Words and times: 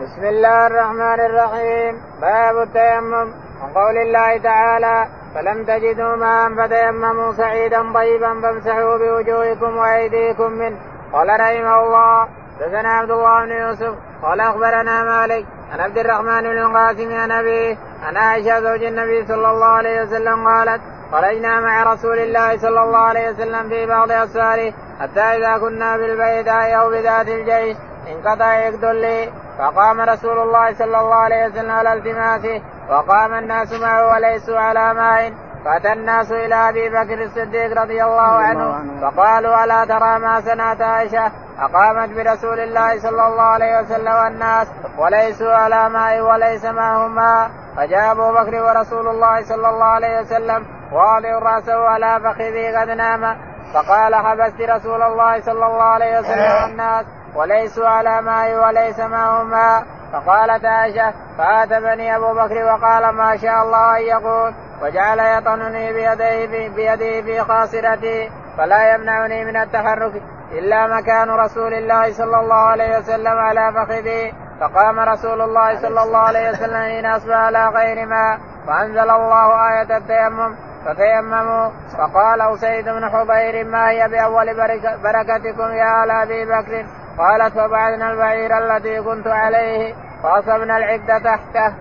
بسم 0.00 0.24
الله 0.24 0.66
الرحمن 0.66 1.20
الرحيم. 1.20 2.00
باب 2.20 2.56
التيمم. 2.62 3.28
وقول 3.62 3.96
الله 3.96 4.38
تعالى 4.38 5.06
فلم 5.34 5.64
تجدوا 5.64 6.16
ماء 6.16 6.54
فتيمموا 6.54 7.32
سعيدا 7.32 7.92
طيبا 7.92 8.40
فامسحوا 8.42 8.96
بوجوهكم 8.98 9.76
وأيديكم 9.76 10.52
منه. 10.52 10.76
قال 11.12 11.28
رحمه 11.40 11.76
الله 11.82 12.28
حدثنا 12.60 12.88
عبد 12.88 13.10
الله 13.10 13.44
بن 13.44 13.50
يوسف 13.50 13.94
قال 14.22 14.40
أخبرنا 14.40 15.04
مالك 15.04 15.44
عن 15.72 15.80
عبد 15.80 15.98
الرحمن 15.98 16.42
بن 16.42 16.58
القاسم 16.58 17.14
عن 17.14 17.30
أبيه 17.30 17.76
عن 18.02 18.16
عائشة 18.16 18.60
زوج 18.60 18.82
النبي 18.82 19.26
صلى 19.26 19.50
الله 19.50 19.66
عليه 19.66 20.02
وسلم 20.02 20.48
قالت 20.48 20.80
خرجنا 21.12 21.60
مع 21.60 21.92
رسول 21.92 22.18
الله 22.18 22.56
صلى 22.58 22.82
الله 22.82 22.98
عليه 22.98 23.30
وسلم 23.30 23.68
في 23.68 23.86
بعض 23.86 24.10
أسفاره 24.10 24.72
حتى 25.00 25.20
إذا 25.20 25.58
كنا 25.58 25.96
بالبيداء 25.96 26.80
أو 26.80 26.90
بذات 26.90 27.28
الجيش. 27.28 27.76
انقطع 28.08 28.54
يقد 28.58 28.84
لي. 28.84 29.45
فقام 29.58 30.00
رسول 30.00 30.38
الله 30.38 30.74
صلى 30.74 30.98
الله 30.98 31.14
عليه 31.14 31.46
وسلم 31.46 31.70
على 31.70 31.92
التماسه 31.92 32.62
وقام 32.90 33.34
الناس 33.34 33.72
معه 33.72 34.06
وليسوا 34.08 34.58
على 34.58 34.94
ماء. 34.94 35.32
فأتى 35.64 35.92
الناس 35.92 36.32
إلى 36.32 36.54
أبي 36.54 36.88
بكر 36.88 37.22
الصديق 37.22 37.82
رضي 37.82 38.04
الله 38.04 38.22
عنه 38.22 38.74
فقالوا 39.02 39.64
ألا 39.64 39.84
ترى 39.84 40.18
ما 40.18 40.40
صنعت 40.40 40.80
عائشة؟ 40.80 41.32
أقامت 41.58 42.10
برسول 42.16 42.60
الله 42.60 42.98
صلى 42.98 43.26
الله 43.26 43.42
عليه 43.42 43.80
وسلم 43.80 44.14
والناس 44.14 44.68
وليسوا 44.98 45.52
على 45.52 45.88
ماء 45.88 46.20
وليس 46.20 46.64
معهم 46.64 47.14
ماء 47.14 47.50
فجاء 47.76 48.12
أبو 48.12 48.32
بكر 48.32 48.54
ورسول 48.62 49.08
الله 49.08 49.42
صلى 49.42 49.68
الله 49.68 49.84
عليه 49.84 50.20
وسلم 50.20 50.66
واضع 50.92 51.38
رأسه 51.38 51.88
على 51.88 52.20
فخذه 52.20 52.80
قد 52.80 52.88
نام. 52.88 53.36
فقال 53.74 54.14
حبست 54.14 54.60
رسول 54.60 55.02
الله 55.02 55.40
صلى 55.40 55.66
الله 55.66 55.82
عليه 55.82 56.18
وسلم 56.18 56.62
والناس 56.62 57.06
وليسوا 57.36 57.88
على 57.88 58.22
ماء 58.22 58.66
وليس 58.66 59.00
معهم 59.00 59.50
ماء 59.50 59.82
فقالت 60.12 60.64
عائشة 60.64 61.12
فاتبني 61.38 62.16
أبو 62.16 62.34
بكر 62.34 62.64
وقال 62.64 63.08
ما 63.08 63.36
شاء 63.36 63.62
الله 63.62 63.96
أن 63.96 64.02
يقول 64.02 64.54
وجعل 64.82 65.18
يطنني 65.18 65.92
بيديه 65.92 66.46
في 66.46 66.68
بيده 66.68 67.22
في 67.22 67.40
خاصرتي 67.40 68.30
فلا 68.58 68.94
يمنعني 68.94 69.44
من 69.44 69.56
التحرك 69.56 70.22
إلا 70.52 70.86
مكان 70.86 71.30
رسول 71.30 71.74
الله 71.74 72.12
صلى 72.12 72.40
الله 72.40 72.54
عليه 72.54 72.98
وسلم 72.98 73.38
على 73.38 73.72
فخذي. 73.72 74.32
فقام 74.60 75.00
رسول 75.00 75.40
الله 75.40 75.80
صلى 75.82 76.02
الله 76.02 76.18
عليه 76.18 76.50
وسلم 76.50 76.76
حين 76.76 77.06
أصبح 77.06 77.34
على 77.34 77.68
غير 77.68 78.06
ماء 78.06 78.38
فأنزل 78.66 79.10
الله 79.10 79.68
آية 79.68 79.96
التيمم 79.96 80.56
فتيمموا. 80.86 81.70
فقال 81.98 82.40
أسيد 82.40 82.84
بن 82.84 83.10
حضير 83.10 83.64
ما 83.64 83.90
هي 83.90 84.08
بأول 84.08 84.56
بركتكم 85.02 85.70
يا 85.70 86.04
آل 86.04 86.10
أبي 86.10 86.44
بكر؟ 86.44 86.86
قالت 87.18 87.54
فبعثنا 87.54 88.10
البعير 88.12 88.58
الذي 88.58 89.02
كنت 89.02 89.26
عليه 89.26 89.94
فأصبنا 90.22 90.76
العدة 90.76 91.18
تحته. 91.18 91.74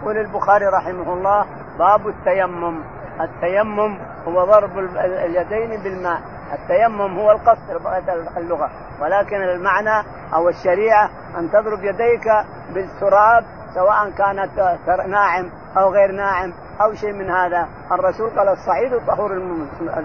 يقول 0.00 0.18
البخاري 0.18 0.66
رحمه 0.66 1.12
الله 1.12 1.46
باب 1.78 2.08
التيمم. 2.08 2.82
التيمم 3.20 3.98
هو 4.28 4.44
ضرب 4.44 4.78
اليدين 5.24 5.82
بالماء. 5.82 6.20
التيمم 6.52 7.18
هو 7.18 7.30
القصد 7.30 7.70
اللغة. 8.36 8.70
ولكن 9.00 9.36
المعنى 9.36 10.06
أو 10.34 10.48
الشريعة 10.48 11.10
أن 11.38 11.50
تضرب 11.50 11.84
يديك 11.84 12.24
بالتراب 12.74 13.44
سواء 13.74 14.10
كانت 14.10 14.78
ناعم 15.06 15.50
أو 15.76 15.92
غير 15.92 16.12
ناعم 16.12 16.52
أو 16.80 16.94
شيء 16.94 17.12
من 17.12 17.30
هذا. 17.30 17.68
الرسول 17.92 18.30
قال 18.30 18.48
الصعيد 18.48 19.06
طهور 19.06 19.32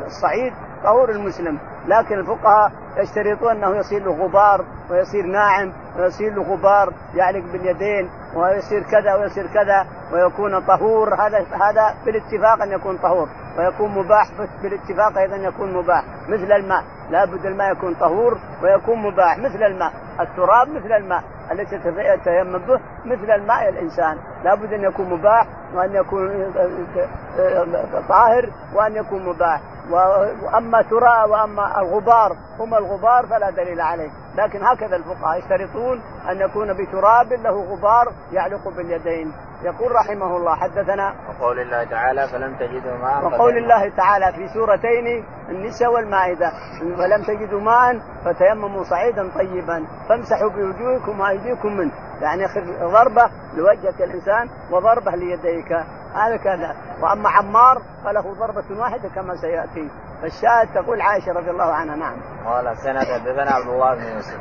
الصعيد 0.06 0.54
طهور 0.84 1.10
المسلم. 1.10 1.60
لكن 1.88 2.20
الفقهاء 2.20 2.72
يشترطون 2.98 3.52
أنه 3.52 3.76
يصير 3.76 4.04
له 4.04 4.12
غبار 4.12 4.66
ويصير 4.90 5.26
ناعم 5.26 5.74
ويصير 5.98 6.34
له 6.34 6.44
غبار 6.44 6.94
يعلق 7.16 7.44
باليدين 7.52 8.10
ويصير 8.36 8.84
كذا 8.84 9.16
ويصير 9.16 9.48
كذا 9.48 9.86
ويكون 10.14 10.60
طهور. 10.60 11.14
هذا 11.14 11.38
هذا 11.38 11.96
بالاتفاق 12.06 12.62
أن 12.62 12.72
يكون 12.72 12.98
طهور 12.98 13.28
ويكون 13.58 13.92
مباح 13.92 14.28
بالاتفاق 14.64 15.18
أيضا 15.18 15.36
يكون 15.36 15.74
مباح 15.74 16.04
مثل 16.30 16.52
الماء. 16.52 16.84
لابد 17.12 17.46
الماء 17.46 17.72
يكون 17.72 17.94
طهور 17.94 18.38
ويكون 18.64 19.00
مباح 19.00 19.38
مثل 19.38 19.64
الماء. 19.64 19.92
التراب 20.20 20.70
مثل 20.70 20.92
الماء 20.92 21.24
التي 21.52 21.76
يتيمم 21.98 22.58
به 22.58 22.80
مثل 23.06 23.32
الماء 23.32 23.70
الإنسان. 23.70 24.18
لابد 24.44 24.74
أن 24.74 24.84
يكون 24.84 25.10
مباح 25.10 25.48
وأن 25.74 25.96
يكون 25.96 26.54
طاهر 28.10 28.50
وأن 28.76 28.96
يكون 28.96 29.26
مباح. 29.26 29.62
وأما 30.44 30.82
ترى 30.82 31.30
وأما 31.30 31.82
الغبار 31.82 32.36
هم 32.60 32.74
الغبار 32.74 33.26
فلا 33.28 33.50
دليل 33.50 33.82
عليه. 33.82 34.10
لكن 34.36 34.64
هكذا 34.64 34.96
الفقهاء 34.96 35.40
يشترطون 35.40 36.02
أن 36.30 36.42
يكون 36.42 36.74
بتراب 36.74 37.34
له 37.34 37.62
غبار 37.62 38.14
يعلق 38.32 38.70
باليدين. 38.78 39.34
يقول 39.64 39.92
رحمه 39.92 40.38
الله 40.38 40.56
حدثنا 40.56 41.16
وقول 41.30 41.60
الله 41.60 41.84
تعالى 41.84 42.28
فلم 42.28 42.56
تجدوا 42.56 42.98
ماء 42.98 43.26
وقول 43.26 43.58
الله 43.58 43.90
تعالى 43.90 44.34
في 44.34 44.48
سورتين 44.54 45.26
النساء 45.50 45.94
والمائدة 45.94 46.52
فلم 46.98 47.24
تجدوا 47.24 47.62
ماء 47.62 48.00
فتيمموا 48.26 48.84
صعيدا 48.84 49.30
طيبا 49.36 49.86
فامسحوا 50.10 50.50
بوجوهكم 50.50 51.20
وأيديكم 51.20 51.78
منه 51.78 51.92
يعني 52.22 52.48
ضربة 52.82 53.30
لوجهك 53.54 54.02
الإنسان 54.02 54.50
وضربة 54.72 55.12
ليديك 55.12 55.72
هذا 56.16 56.38
كذا 56.38 56.76
وأما 57.02 57.30
عمار 57.30 57.82
فله 58.04 58.34
ضربة 58.34 58.80
واحدة 58.80 59.10
كما 59.10 59.36
سيأتي 59.36 59.90
فالشاهد 60.22 60.74
تقول 60.74 61.02
عائشة 61.02 61.32
رضي 61.32 61.50
الله 61.52 61.74
عنها 61.74 61.96
نعم. 61.96 62.18
قال 62.46 62.78
سنة 62.78 63.00
حدثنا 63.00 63.52
عبد 63.52 63.68
الله 63.68 63.96
بن 63.96 64.04
يوسف. 64.04 64.40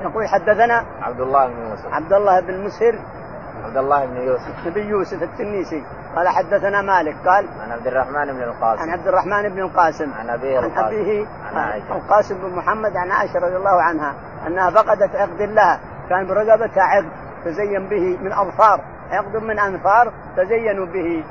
يقول 0.00 0.28
حدثنا 0.28 0.84
عبد 1.02 1.20
الله 1.20 1.46
بن 1.46 1.70
يوسف. 1.70 1.86
عبد 1.86 2.12
الله 2.12 2.40
بن 2.40 2.64
مسهر. 2.64 2.98
عبد 3.74 3.84
الله 3.84 4.06
بن 4.06 4.16
يوسف. 4.16 4.74
بن 4.74 4.88
يوسف 4.88 5.22
التنيسي. 5.22 5.84
قال 6.16 6.28
حدثنا 6.28 6.82
مالك. 6.82 7.16
قال 7.26 7.48
عن 7.60 7.72
عبد 7.72 7.86
الرحمن 7.86 8.32
بن 8.32 8.42
القاسم. 8.42 8.82
عن 8.82 8.90
عبد 8.90 9.08
الرحمن 9.08 9.48
بن 9.48 9.58
القاسم. 9.58 10.12
عن 10.12 10.30
أبيه 10.30 10.58
عن 10.58 10.70
أبيه 10.70 11.26
عن 11.54 11.80
القاسم 11.90 12.34
بن 12.34 12.56
محمد 12.56 12.96
عن 12.96 13.10
عائشة 13.10 13.38
رضي 13.38 13.56
الله 13.56 13.82
عنها 13.82 14.14
أنها 14.46 14.70
فقدت 14.70 15.16
عقد 15.16 15.42
لها 15.42 15.80
كان 16.08 16.26
برقبتها 16.26 16.82
عقد 16.82 17.10
تزين 17.44 17.88
به 17.88 18.18
من 18.22 18.32
أظفار. 18.32 18.80
عقد 19.10 19.36
من 19.36 19.58
أنفار 19.58 20.12
تزينوا 20.36 20.86
به. 20.86 21.24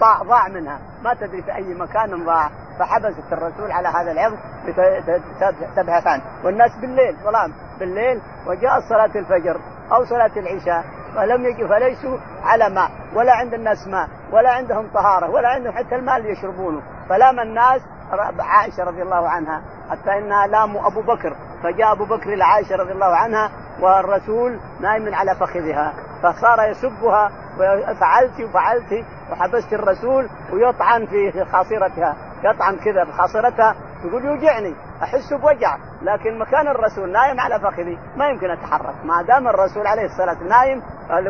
فضاع 0.00 0.48
منها. 0.48 0.78
ما 1.04 1.14
تدري 1.14 1.42
في 1.42 1.54
أي 1.54 1.74
مكان 1.74 2.24
ضاع. 2.24 2.50
فحبست 2.78 3.32
الرسول 3.32 3.72
على 3.72 3.88
هذا 3.88 4.12
العقد 4.12 4.38
تبحث 5.76 6.06
عنه. 6.06 6.22
والناس 6.44 6.76
بالليل 6.80 7.16
ظلام 7.24 7.52
بالليل 7.80 8.20
وجاء 8.46 8.80
صلاة 8.88 9.10
الفجر. 9.16 9.60
أو 9.92 10.04
صلاة 10.04 10.30
العشاء 10.36 10.84
فلم 11.14 11.44
يجي 11.44 11.68
فليسوا 11.68 12.18
على 12.44 12.70
ماء 12.70 12.90
ولا 13.14 13.32
عند 13.32 13.54
الناس 13.54 13.88
ماء 13.88 14.08
ولا 14.32 14.50
عندهم 14.50 14.88
طهارة 14.94 15.30
ولا 15.30 15.48
عندهم 15.48 15.72
حتى 15.72 15.94
الماء 15.94 16.16
اللي 16.16 16.30
يشربونه 16.30 16.82
فلام 17.08 17.40
الناس 17.40 17.80
عائشة 18.38 18.84
رضي 18.84 19.02
الله 19.02 19.28
عنها 19.28 19.62
حتى 19.90 20.18
إنها 20.18 20.46
لاموا 20.46 20.86
أبو 20.86 21.00
بكر 21.00 21.36
فجاء 21.62 21.92
أبو 21.92 22.04
بكر 22.04 22.34
لعائشه 22.34 22.76
رضي 22.76 22.92
الله 22.92 23.16
عنها 23.16 23.50
والرسول 23.80 24.58
نائم 24.80 25.14
على 25.14 25.34
فخذها 25.34 25.92
فصار 26.22 26.68
يسبها 26.70 27.30
فعلت 28.00 28.40
وفعلت 28.40 29.04
وحبست 29.32 29.72
الرسول 29.72 30.28
ويطعن 30.52 31.06
في 31.06 31.44
خاصرتها 31.44 32.16
يطعن 32.44 32.76
كذا 32.76 33.04
بخاصرتها 33.04 33.74
تقول 34.02 34.24
يوجعني 34.24 34.74
أحس 35.02 35.32
بوجع 35.32 35.76
لكن 36.02 36.38
مكان 36.38 36.68
الرسول 36.68 37.12
نايم 37.12 37.40
على 37.40 37.60
فخذي 37.60 37.98
ما 38.16 38.28
يمكن 38.28 38.50
أتحرك. 38.50 38.94
ما 39.04 39.22
دام 39.22 39.48
الرسول 39.48 39.86
عليه 39.86 40.04
الصلاة 40.04 40.42
نايم 40.48 40.82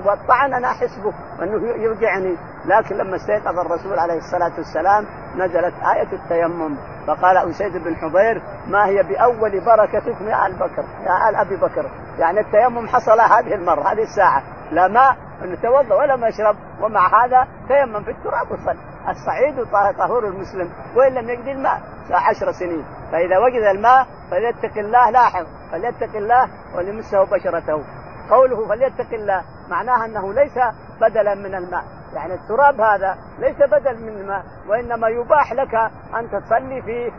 والطعن 0.07 0.55
أنا 0.55 0.69
احس 0.69 0.99
به 0.99 1.13
أنه 1.45 1.69
يوجعني. 1.69 2.37
لكن 2.65 2.97
لما 2.97 3.17
استيقظ 3.17 3.59
الرسول 3.59 3.99
عليه 3.99 4.19
الصلاة 4.19 4.53
والسلام 4.57 5.07
نزلت 5.37 5.75
آية 5.95 6.13
التيمم. 6.13 6.77
فقال 7.07 7.37
اسيد 7.37 7.77
بن 7.77 7.97
حضير 7.97 8.43
ما 8.67 8.87
هي 8.87 9.03
بأول 9.03 9.61
بركتكم 9.61 10.29
يا 10.29 10.47
آل 10.47 10.53
بكر 10.53 10.85
يا 11.07 11.29
آل 11.29 11.37
أبي 11.37 11.57
بكر؟ 11.57 11.91
يعني 12.19 12.41
التيمم 12.41 12.89
حصل 12.89 13.21
هذه 13.21 13.55
المرة 13.55 13.93
هذه 13.93 14.03
الساعة. 14.03 14.43
لا 14.73 14.89
ماء 14.89 15.17
نتوضا 15.43 15.95
ولا 15.95 16.17
نشرب 16.17 16.57
ومع 16.83 17.25
هذا 17.25 17.47
تيمم 17.69 18.03
في 18.05 18.11
التراب 18.11 18.51
وصل 18.51 18.77
الصعيد 19.09 19.65
طهور 19.99 20.27
المسلم 20.27 20.71
وإن 20.97 21.15
لم 21.15 21.31
يجد 21.31 21.47
الماء. 21.47 21.81
عشر 22.17 22.53
سنين. 22.53 22.85
فإذا 23.13 23.39
وجد 23.39 23.77
الماء 23.77 24.07
فليتق 24.31 24.79
الله 24.79 25.11
لاحظ 25.11 25.47
فليتق 25.73 26.17
الله 26.17 26.49
وليمسه 26.77 27.25
بشرته. 27.25 27.85
قوله 28.31 28.69
فليتق 28.69 29.15
الله 29.15 29.43
معناها 29.69 30.05
أنه 30.05 30.33
ليس 30.33 30.59
بدلا 31.01 31.35
من 31.35 31.55
الماء. 31.55 31.85
يعني 32.15 32.35
التراب 32.35 32.81
هذا 32.81 33.19
ليس 33.39 33.57
بدل 33.57 34.03
من 34.03 34.09
الماء 34.09 34.45
وإنما 34.69 35.09
يباح 35.09 35.53
لك 35.53 35.75
أن 36.19 36.31
تصلي 36.31 36.83
فيه 36.83 37.11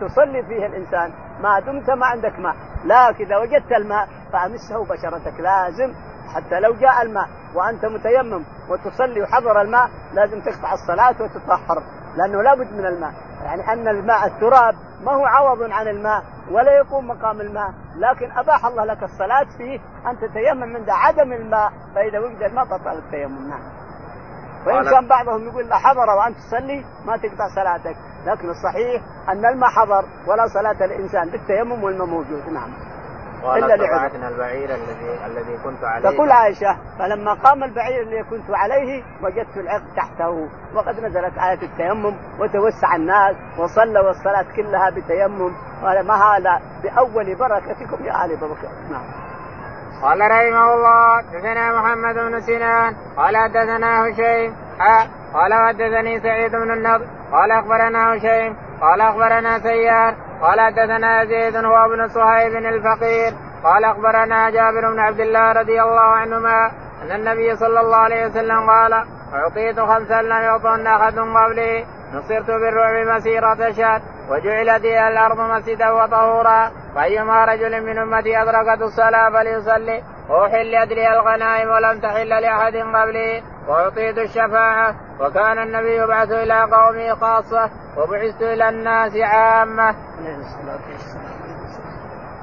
تصلي 0.00 0.42
فيه 0.42 0.66
الإنسان. 0.66 1.12
ما 1.42 1.60
دمت 1.60 1.90
ما 1.90 2.06
عندك 2.06 2.38
ماء. 2.38 2.54
لكن 2.84 3.24
إذا 3.24 3.36
وجدت 3.36 3.72
الماء 3.72 4.08
فأمسه 4.32 4.84
بشرتك. 4.84 5.40
لازم 5.40 5.94
حتى 6.34 6.60
لو 6.60 6.74
جاء 6.74 7.02
الماء 7.02 7.28
وأنت 7.54 7.84
متيمم 7.84 8.44
وتصلي 8.70 9.22
وحضر 9.22 9.60
الماء 9.60 9.90
لازم 10.14 10.40
تقطع 10.40 10.72
الصلاة 10.72 11.22
وتطهر 11.22 11.82
لأنه 12.16 12.42
لابد 12.42 12.72
من 12.72 12.86
الماء. 12.86 13.12
يعني 13.48 13.72
أن 13.72 13.88
الماء 13.88 14.26
التراب 14.26 14.74
ما 15.04 15.12
هو 15.12 15.24
عوض 15.26 15.62
عن 15.62 15.88
الماء 15.88 16.22
ولا 16.50 16.72
يقوم 16.72 17.08
مقام 17.08 17.40
الماء 17.40 17.70
لكن 17.96 18.30
أباح 18.30 18.66
الله 18.66 18.84
لك 18.84 19.02
الصلاة 19.02 19.46
فيه 19.58 19.80
أن 20.10 20.18
تتيمم 20.18 20.76
عند 20.76 20.90
عدم 20.90 21.32
الماء 21.32 21.72
فإذا 21.94 22.18
وجد 22.18 22.42
الماء 22.42 22.64
بطل 22.64 22.98
التيمم. 22.98 23.48
نعم. 23.48 23.60
وإن 24.66 24.90
كان 24.90 25.08
بعضهم 25.08 25.48
يقول 25.48 25.68
لا 25.68 25.76
حضر 25.76 26.10
وأنت 26.18 26.36
تصلي 26.36 26.84
ما 27.06 27.16
تقطع 27.16 27.48
صلاتك. 27.54 27.96
لكن 28.26 28.48
الصحيح 28.50 29.02
أن 29.28 29.46
الماء 29.46 29.70
حضر 29.70 30.04
ولا 30.26 30.46
صلاة 30.46 30.84
الإنسان 30.84 31.30
بالتيمم 31.30 31.84
والماء 31.84 32.06
موجود. 32.06 32.48
نعم. 32.48 32.87
إلا 33.44 33.76
لعبتنا 33.76 34.28
البعير 34.28 34.74
الذي 34.74 35.26
الذي 35.26 35.56
كنت 35.64 35.84
عليه. 35.84 36.10
تقول 36.10 36.30
عائشة 36.30 36.76
فلما 36.98 37.34
قام 37.34 37.64
البعير 37.64 38.02
الذي 38.02 38.22
كنت 38.22 38.50
عليه 38.50 39.02
وجدت 39.22 39.56
العقد 39.56 39.94
تحته 39.96 40.48
وقد 40.74 41.00
نزلت 41.00 41.38
آية 41.38 41.62
التيمم 41.62 42.16
وتوسع 42.40 42.96
الناس 42.96 43.36
وصلوا 43.58 44.10
الصلاه 44.10 44.46
كلها 44.56 44.90
بتيمم. 44.90 45.52
قال 45.82 46.06
ما 46.06 46.14
هذا؟ 46.14 46.60
بأول 46.82 47.34
بركتكم 47.34 48.04
يا 48.04 48.24
آل 48.24 48.36
بكر. 48.36 48.68
نعم. 48.90 49.28
قال 50.02 50.20
رحمه 50.20 50.74
الله 50.74 51.16
حدثنا 51.16 51.72
محمد 51.80 52.14
بن 52.14 52.40
سنان 52.40 52.94
قال 53.16 53.36
حدثنا 53.36 54.02
هشيم 54.08 54.56
قال 55.34 55.54
حدثني 55.54 56.20
سعيد 56.20 56.52
بن 56.52 56.70
النضر 56.72 57.06
قال 57.32 57.50
أخبرنا 57.50 58.14
هشيم 58.16 58.56
قال 58.80 59.00
أخبرنا 59.00 59.58
سيار 59.58 60.14
قال 60.42 60.60
حدثنا 60.60 61.22
يزيد 61.22 61.56
هو 61.56 61.76
ابن 61.84 62.08
صهيب 62.08 62.52
الفقير 62.56 63.32
قال 63.64 63.84
أخبرنا 63.84 64.50
جابر 64.50 64.92
بن 64.92 64.98
عبد 64.98 65.20
الله 65.20 65.52
رضي 65.52 65.82
الله 65.82 66.00
عنهما 66.00 66.70
أن 67.02 67.12
النبي 67.12 67.56
صلى 67.56 67.80
الله 67.80 67.96
عليه 67.96 68.26
وسلم 68.26 68.70
قال 68.70 68.92
أعطيت 69.34 69.80
خمسا 69.80 70.22
لم 70.22 70.42
يعطهن 70.42 70.86
أحد 70.86 71.18
قبلي 71.18 71.84
نصرت 72.14 72.46
بالرعب 72.46 73.06
مسيرة 73.16 73.70
شهر 73.70 74.00
وجعلت 74.30 74.84
الأرض 74.84 75.40
مسجدا 75.40 75.90
وطهورا 75.90 76.70
فأيما 76.94 77.44
رجل 77.44 77.86
من 77.86 77.98
أمتي 77.98 78.42
أدركت 78.42 78.82
الصلاة 78.82 79.30
فليصلي 79.30 80.02
واحلت 80.28 80.92
لي 80.92 81.12
الغنائم 81.12 81.68
ولم 81.68 82.00
تحل 82.00 82.28
لأحد 82.28 82.76
قبلي 82.76 83.42
وأعطيت 83.68 84.18
الشفاعة 84.18 84.94
وكان 85.20 85.58
النبي 85.58 85.96
يبعث 85.96 86.30
إلى 86.30 86.60
قومه 86.60 87.14
خاصة 87.14 87.70
وبعثت 87.96 88.42
إلى 88.42 88.68
الناس 88.68 89.12
عامة. 89.16 89.94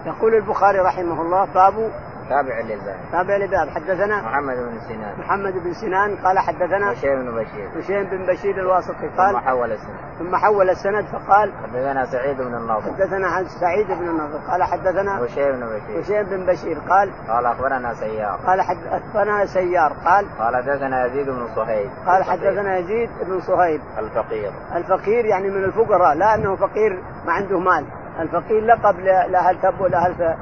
يقول 0.05 0.35
البخاري 0.35 0.79
رحمه 0.79 1.21
الله 1.21 1.45
باب 1.53 1.91
تابع 2.29 2.59
للباب. 2.59 2.97
تابع 3.11 3.37
للباب. 3.37 3.69
حدثنا 3.69 4.21
محمد 4.21 4.55
بن 4.55 4.79
سنان. 4.87 5.19
محمد 5.19 5.53
بن 5.53 5.73
سنان 5.73 6.15
قال 6.15 6.39
حدثنا 6.39 6.91
هشيم 6.91 7.21
بن 7.21 7.31
بشير. 7.31 7.69
هشيم 7.79 8.03
بن 8.03 8.25
بشير 8.25 8.59
الواسطي 8.59 9.07
قال 9.17 9.33
ثم 9.33 9.39
حول 9.39 9.71
السند. 9.71 9.97
ثم 10.19 10.35
حول 10.35 10.69
السند 10.69 11.05
فقال 11.05 11.53
حدثنا 11.63 12.05
سعيد 12.05 12.37
بن 12.37 12.55
النضر. 12.55 12.81
حدثنا 12.81 13.27
عن 13.27 13.45
سعيد 13.45 13.87
بن 13.87 14.09
النضر. 14.09 14.37
قال 14.51 14.63
حدثنا 14.63 15.25
هشيم 15.25 15.51
بن 15.51 15.65
بشير. 15.65 16.01
هشيم 16.01 16.23
بن 16.23 16.45
بشير 16.45 16.77
قال 16.89 17.11
قال 17.27 17.45
أخبرنا 17.45 17.93
سيار. 17.93 18.39
قال 18.47 18.61
حدثنا 18.61 19.45
سيار. 19.45 19.93
قال 20.05 20.25
قال 20.39 20.55
حدثنا 20.55 21.05
يزيد 21.05 21.29
بن 21.29 21.47
صهيب. 21.55 21.89
قال 22.07 22.23
حدثنا 22.23 22.77
يزيد 22.77 23.09
بن 23.27 23.39
صهيب. 23.39 23.81
الفقير. 23.97 24.51
الفقير 24.75 25.25
يعني 25.25 25.49
من 25.49 25.63
الفقراء 25.63 26.15
لا 26.15 26.35
أنه 26.35 26.55
فقير 26.55 27.03
ما 27.25 27.33
عنده 27.33 27.59
مال. 27.59 27.85
الفقير 28.19 28.65
لقب 28.65 28.99
لأهل 28.99 29.61
تب 29.61 29.81
ولاهل 29.81 30.35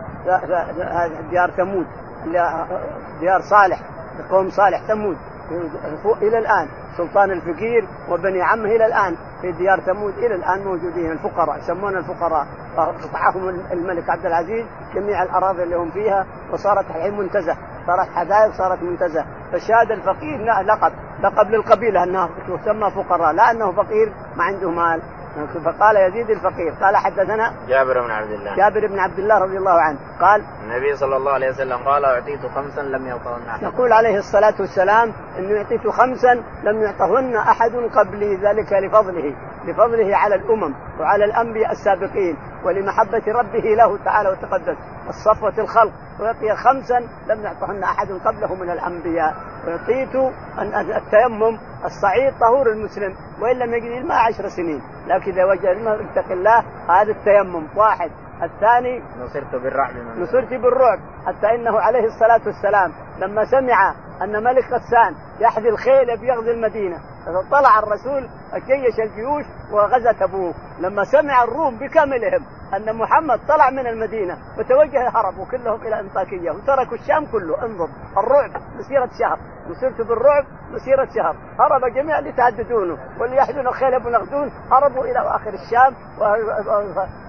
ديار 1.30 1.52
ثمود 1.52 1.88
ديار 3.20 3.42
صالح 3.42 3.80
قوم 4.32 4.50
صالح 4.50 4.82
ثمود 4.88 5.18
إلى 6.22 6.38
الآن 6.38 6.68
سلطان 6.98 7.32
الفقير 7.32 7.88
وبني 8.10 8.42
عمه 8.42 8.66
إلى 8.66 8.86
الآن 8.86 9.16
في 9.42 9.52
ديار 9.52 9.80
ثمود 9.80 10.14
إلى 10.18 10.36
الآن 10.36 10.64
موجودين 10.64 11.12
الفقراء 11.12 11.60
يسمون 11.60 11.98
الفقراء. 11.98 12.48
قطعهم 12.78 13.50
الملك 13.50 14.10
عبد 14.10 14.26
العزيز 14.26 14.66
جميع 14.96 15.24
الأراضي 15.24 15.64
اللي 15.64 15.76
هم 15.76 15.92
فيها 15.92 16.26
وصارت 16.52 16.86
الحين 16.90 17.18
منتزه. 17.18 17.58
صارت 17.88 18.10
حدائق 18.16 18.54
صارت 18.54 18.84
منتزه. 18.84 19.26
فالشاهد 19.52 19.92
الفقير 19.92 20.46
لقب 20.66 20.92
لقب 21.24 21.48
للقبيلة 21.50 22.04
أنها 22.04 22.30
تسمى 22.48 22.92
فقراء 22.92 23.34
لا 23.34 23.52
أنه 23.52 23.72
فقير 23.72 24.14
ما 24.36 24.44
عنده 24.44 24.70
مال. 24.72 25.02
فقال 25.66 25.96
يزيد 25.98 26.30
الفقير. 26.30 26.74
قال 26.82 26.98
حدثنا 26.98 27.54
جابر 27.68 28.02
بن 28.02 28.12
عبد 28.12 28.32
الله. 28.32 28.56
جابر 28.56 28.88
بن 28.88 29.00
عبد 29.00 29.20
الله 29.20 29.40
رضي 29.40 29.58
الله 29.58 29.82
عنه. 29.82 29.98
قال 30.22 30.44
النبي 30.64 30.96
صلى 30.96 31.16
الله 31.18 31.32
عليه 31.32 31.50
وسلم 31.50 31.78
قال 31.78 32.06
أعطيت 32.06 32.46
خمسا 32.56 32.82
لم 32.82 33.08
يعطهن 33.08 33.50
أحد. 33.50 33.64
يقول 33.64 33.94
عليه 33.94 34.18
الصلاة 34.18 34.54
والسلام 34.60 35.14
انه 35.40 35.58
أعطيت 35.58 35.88
خمسا 35.88 36.34
لم 36.64 36.82
يعطهن 36.82 37.36
أحد 37.36 37.72
قبلي. 37.96 38.36
ذلك 38.36 38.74
لفضله. 38.74 39.36
لفضله 39.66 40.18
على 40.18 40.36
الأمم 40.36 40.74
وعلى 41.00 41.26
الأنبياء 41.26 41.72
السابقين 41.72 42.38
ولمحبة 42.66 43.24
ربه 43.28 43.76
له 43.76 43.98
تعالى 44.06 44.30
وتقدس. 44.30 44.78
الصفوة 45.10 45.64
الخلق. 45.64 45.92
ويعطي 46.20 46.56
خمسا 46.56 47.00
لم 47.28 47.44
يعطهن 47.44 47.84
أحد 47.84 48.08
قبله 48.26 48.56
من 48.56 48.70
الأنبياء. 48.70 49.36
اعطيت 49.68 50.16
التيمم 50.98 51.60
الصعيد 51.86 52.34
طهور 52.40 52.72
المسلم 52.72 53.16
وإن 53.42 53.56
لم 53.56 53.74
يجد 53.74 53.92
الماء 54.02 54.18
عشر 54.18 54.48
سنين. 54.48 54.82
لكن 55.08 55.32
إذا 55.32 55.46
وجد 55.46 55.66
الماء 55.66 56.02
اتق 56.02 56.32
الله 56.32 56.64
هذا 56.90 57.12
التيمم 57.12 57.68
واحد. 57.76 58.12
الثاني 58.44 59.04
نصرت 59.20 59.56
بالرعب 59.56 59.96
نصرت 60.18 60.50
بالرعب 60.50 61.00
حتى 61.26 61.56
إنه 61.56 61.80
عليه 61.80 62.06
الصلاة 62.06 62.42
والسلام 62.46 62.92
لما 63.20 63.46
سمع 63.46 63.96
أن 64.22 64.44
ملك 64.44 64.64
غسان 64.66 65.16
يحذي 65.40 65.70
الخيل 65.70 66.18
بيغزي 66.18 66.52
المدينة 66.52 66.98
طلع 67.52 67.80
الرسول 67.80 68.30
جيش 68.54 69.00
الجيوش 69.00 69.46
وغزا 69.72 70.12
تبوك. 70.12 70.56
لما 70.80 71.04
سمع 71.04 71.44
الروم 71.44 71.78
بكاملهم 71.80 72.46
أن 72.74 72.96
محمد 72.96 73.40
طلع 73.48 73.70
من 73.70 73.88
المدينة 73.88 74.38
وتوجه 74.58 75.10
هربوا 75.10 75.46
كلهم 75.46 75.82
إلى 75.82 76.00
أنطاكية 76.00 76.52
وتركوا 76.52 76.98
الشام 76.98 77.26
كله. 77.26 77.66
انظر 77.66 77.90
الرعب 78.18 78.62
مسيرة 78.80 79.10
شهر. 79.20 79.40
نصرت 79.70 80.02
بالرعب 80.02 80.46
مسيرة 80.72 81.08
شهر. 81.16 81.36
هرب 81.60 81.94
جميع 81.94 82.20
اللي 82.20 82.32
تهددونه 82.32 82.98
واللي 83.20 83.36
يحزن 83.38 83.68
الخيل 83.68 83.94
ابو 83.94 84.10
نغدون 84.10 84.52
هربوا 84.72 85.04
إلى 85.04 85.20
آخر 85.20 85.54
الشام 85.54 85.96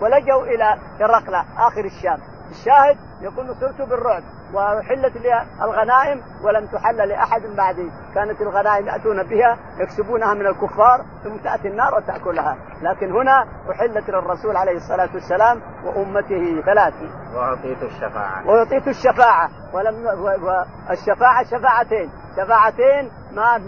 ولجوا 0.01 0.43
إلى 0.43 0.79
هرقل 1.01 1.35
آخر 1.59 1.85
الشام. 1.85 2.19
الشاهد 2.51 2.97
يقول 3.21 3.47
نصرت 3.47 3.83
بالرعب. 3.83 4.23
وحلت 4.55 5.17
لي 5.17 5.43
الغنائم 5.63 6.23
ولم 6.45 6.67
تحل 6.67 7.09
لأحد 7.09 7.43
بعدي، 7.57 7.91
كانت 8.15 8.41
الغنائم 8.41 8.87
يأتون 8.87 9.23
بها 9.23 9.59
يكسبونها 9.79 10.35
من 10.35 10.47
الكفار 10.47 11.05
ثم 11.25 11.37
تأتي 11.37 11.69
النار 11.69 11.95
وتأكلها، 11.95 12.57
لكن 12.83 13.13
هنا 13.13 13.47
أحلت 13.71 14.11
للرسول 14.11 14.57
عليه 14.57 14.77
الصلاة 14.77 15.09
والسلام 15.15 15.61
وأمته 15.85 16.63
ثلاث. 16.67 16.95
وأعطيت 17.35 17.83
الشفاعة. 17.83 18.47
وأعطيت 18.47 18.89
الشفاعة. 18.89 19.49
ولم 19.73 20.07
والشفاعه 20.07 21.45
شفاعتين، 21.45 22.11
شفاعتين 22.37 23.11
ما 23.33 23.59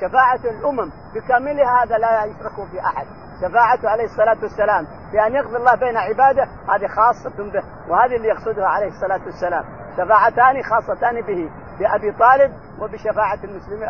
شفاعة 0.00 0.40
الأمم. 0.44 0.90
بكاملها 1.14 1.84
هذا 1.84 1.98
لا 1.98 2.24
يشرك 2.24 2.68
في 2.72 2.80
أحد، 2.80 3.06
شفاعته 3.40 3.90
عليه 3.90 4.04
الصلاة 4.04 4.36
والسلام. 4.42 4.86
بأن 5.12 5.34
يقضي 5.34 5.56
الله 5.56 5.74
بين 5.74 5.96
عباده 5.96 6.42
هذه 6.42 6.86
خاصة 6.86 7.52
به. 7.52 7.62
وهذه 7.88 8.16
اللي 8.16 8.28
يقصدها 8.28 8.66
عليه 8.66 8.88
الصلاة 8.88 9.20
والسلام. 9.24 9.64
شفاعتان 9.96 10.62
خاصتان 10.62 11.20
به 11.20 11.50
بأبي 11.78 12.12
طالب 12.12 12.52
وبشفاعة 12.80 13.38
المسلمين 13.44 13.88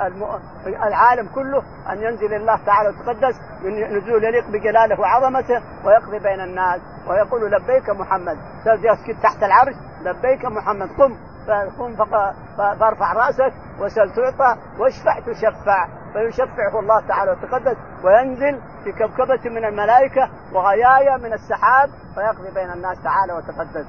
العالم 0.66 1.28
كله 1.34 1.62
أن 1.92 2.02
ينزل 2.02 2.34
الله 2.34 2.64
تعالى 2.66 2.88
وتقدس 2.88 3.34
نزول 3.64 4.25
يليق 4.25 4.46
بجلاله 4.49 5.00
وعظمته 5.00 5.62
ويقضي 5.84 6.18
بين 6.18 6.40
الناس. 6.40 6.80
ويقول 7.08 7.50
لبيك 7.50 7.90
محمد 7.90 8.37
يسكت 8.66 9.23
تحت 9.23 9.42
العرش 9.42 9.75
لبيك 10.02 10.44
محمد 10.44 10.88
قم 10.88 11.16
فقم 11.46 11.96
فارفع 12.56 13.12
رأسك 13.12 13.52
وسل 13.80 14.11
تعطى 14.14 14.56
واشفع 14.78 15.20
تشفع. 15.20 15.88
فيشفعه 16.12 16.80
الله 16.80 17.06
تعالى 17.08 17.30
وتقدس 17.30 17.76
وينزل 18.04 18.61
في 18.84 18.92
كبكبة 18.92 19.50
من 19.50 19.64
الملائكة 19.64 20.30
وغيايا 20.52 21.16
من 21.16 21.32
السحاب 21.32 21.88
فيقضي 22.14 22.54
بين 22.54 22.70
الناس 22.70 23.02
تعالى 23.02 23.32
وتقدس. 23.32 23.87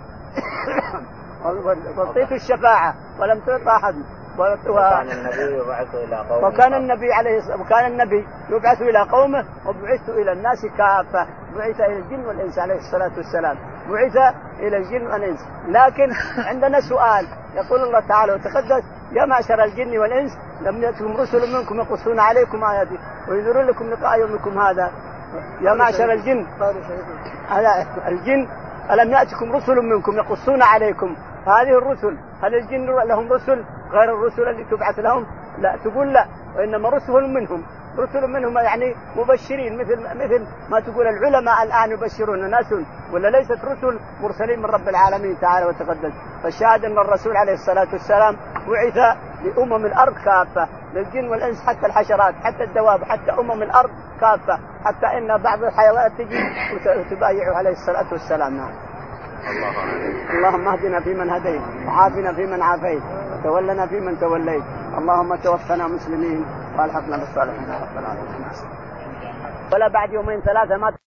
واعطيت 1.46 2.32
الشفاعة 2.32 2.96
ولم 3.20 3.40
تعط 3.40 3.68
أحد. 3.68 3.96
وكان 4.40 5.12
النبي 5.12 5.58
يبعث 5.58 5.96
إلى 5.96 6.16
قومه. 6.16 6.48
وكان 6.48 6.74
النبي 6.74 7.14
عليه 7.14 7.42
وكان 7.60 7.92
النبي 7.92 8.28
يبعث 8.50 8.82
إلى 8.82 9.00
قومه 9.00 9.46
وبعثت 9.66 10.10
إلى 10.10 10.32
الناس 10.32 10.66
كافة. 10.66 11.28
بعث 11.58 11.80
إلى 11.80 11.98
الجن 11.98 12.26
والإنس 12.26 12.60
عليه 12.60 12.76
الصلاة 12.76 13.12
والسلام. 13.18 13.58
بعث 13.90 14.34
إلى 14.60 14.78
الجن 14.78 15.08
والإنس. 15.08 15.40
لكن 15.68 16.14
عندنا 16.50 16.82
سؤال. 16.82 17.28
يقول 17.56 17.84
الله 17.84 18.00
تعالى 18.00 18.34
وتقدس 18.34 18.84
يا 19.12 19.26
معشر 19.26 19.64
الجن 19.64 19.98
والإنس 19.98 20.32
لم 20.62 20.84
ياتكم 20.84 21.18
رسل 21.18 21.54
منكم 21.54 21.76
يقصون 21.76 22.20
عليكم 22.20 22.64
آياتي 22.64 22.98
وينذرون 23.30 23.66
لكم 23.66 23.90
لقاء 23.90 24.20
يومكم 24.20 24.60
هذا. 24.60 24.92
يا 25.62 25.74
معشر 25.74 26.12
الجن. 26.14 26.48
الجن 28.08 28.48
ألم 28.92 29.12
يأتكم 29.12 29.52
رسل 29.56 29.76
منكم 29.76 30.18
يقصون 30.18 30.62
عليكم؟ 30.62 31.16
هذه 31.48 31.78
الرسل 31.78 32.18
هل 32.44 32.56
الجن 32.56 32.86
لهم 32.86 33.34
رسل 33.34 33.64
غير 33.92 34.16
الرسل 34.16 34.42
اللي 34.42 34.64
تبعث 34.64 35.00
لهم؟ 35.00 35.26
لا 35.58 35.76
تقول 35.84 36.14
لا 36.14 36.26
وإنما 36.56 36.90
رسل 36.90 37.34
منهم 37.34 37.64
رسل 37.98 38.28
منهم 38.28 38.58
يعني 38.58 38.96
مبشرين 39.16 39.78
مثل 39.78 40.02
مثل 40.02 40.48
ما 40.70 40.80
تقول 40.80 41.08
العلماء 41.08 41.64
الآن 41.64 41.92
يبشرون 41.92 42.50
ناس 42.50 42.74
ولا 43.14 43.28
ليست 43.28 43.66
رسل 43.66 44.00
مرسلين 44.22 44.60
من 44.60 44.66
رب 44.66 44.90
العالمين 44.90 45.40
تعالى 45.40 45.66
وتقدس 45.66 46.14
فالشاهد 46.44 46.86
أن 46.86 46.98
الرسول 46.98 47.38
عليه 47.38 47.54
الصلاة 47.54 47.88
والسلام 47.94 48.38
بعث 48.68 49.18
لأمم 49.44 49.86
الأرض 49.86 50.14
كافة 50.14 50.68
للجن 50.94 51.28
والإنس 51.28 51.64
حتى 51.68 51.86
الحشرات 51.86 52.36
حتى 52.44 52.64
الدواب 52.64 53.04
حتى 53.04 53.32
أمم 53.32 53.64
الأرض 53.64 53.90
كافة 54.22 54.60
حتى 54.86 55.18
إن 55.18 55.38
بعض 55.38 55.64
الحيوانات 55.64 56.12
تجي 56.12 56.40
وتبايعه 57.00 57.56
عليه 57.58 57.72
الصلاة 57.72 58.12
والسلام 58.12 58.58
نعم. 58.58 58.85
اللهم 59.46 60.68
اهدنا 60.68 61.00
فيمن 61.00 61.30
هديت 61.30 61.62
وعافنا 61.88 62.34
فيمن 62.34 62.62
عافيت 62.62 63.04
وتولنا 63.32 63.88
فيمن 63.88 64.20
توليت. 64.20 64.64
اللهم 64.98 65.36
توفنا 65.36 65.88
مسلمين 65.88 66.46
وألحقنا 66.78 67.18
بالصالحين 67.18 67.70
رب 67.70 67.98
العالمين. 67.98 68.36
ولا 69.74 69.88
بعد 69.88 70.14
يومين 70.14 70.40
ثلاثة 70.42 70.78
ما 70.78 70.96